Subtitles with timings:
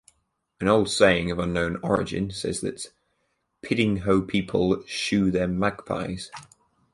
[0.59, 2.91] An old saying of unknown origin says that
[3.61, 6.31] "Piddinghoe people shoe their magpies".